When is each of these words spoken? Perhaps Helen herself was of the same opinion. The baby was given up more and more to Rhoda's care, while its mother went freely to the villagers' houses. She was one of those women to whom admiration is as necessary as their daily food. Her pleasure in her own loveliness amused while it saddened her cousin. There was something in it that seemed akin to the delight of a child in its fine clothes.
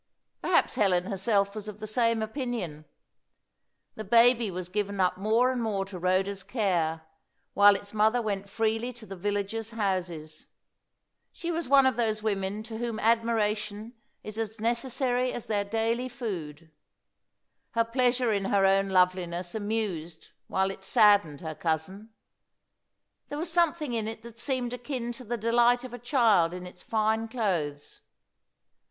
Perhaps 0.41 0.73
Helen 0.73 1.03
herself 1.03 1.53
was 1.53 1.67
of 1.67 1.79
the 1.79 1.85
same 1.85 2.23
opinion. 2.23 2.85
The 3.93 4.03
baby 4.03 4.49
was 4.49 4.67
given 4.67 4.99
up 4.99 5.19
more 5.19 5.51
and 5.51 5.61
more 5.61 5.85
to 5.85 5.99
Rhoda's 5.99 6.41
care, 6.41 7.01
while 7.53 7.75
its 7.75 7.93
mother 7.93 8.19
went 8.19 8.49
freely 8.49 8.91
to 8.93 9.05
the 9.05 9.15
villagers' 9.15 9.69
houses. 9.69 10.47
She 11.31 11.51
was 11.51 11.69
one 11.69 11.85
of 11.85 11.97
those 11.97 12.23
women 12.23 12.63
to 12.63 12.79
whom 12.79 12.99
admiration 12.99 13.93
is 14.23 14.39
as 14.39 14.59
necessary 14.59 15.31
as 15.33 15.45
their 15.45 15.63
daily 15.63 16.09
food. 16.09 16.71
Her 17.75 17.83
pleasure 17.85 18.33
in 18.33 18.45
her 18.45 18.65
own 18.65 18.89
loveliness 18.89 19.53
amused 19.53 20.29
while 20.47 20.71
it 20.71 20.83
saddened 20.83 21.41
her 21.41 21.53
cousin. 21.53 22.09
There 23.29 23.37
was 23.37 23.51
something 23.51 23.93
in 23.93 24.07
it 24.07 24.23
that 24.23 24.39
seemed 24.39 24.73
akin 24.73 25.11
to 25.13 25.23
the 25.23 25.37
delight 25.37 25.83
of 25.83 25.93
a 25.93 25.99
child 25.99 26.55
in 26.55 26.65
its 26.65 26.81
fine 26.81 27.27
clothes. 27.27 28.01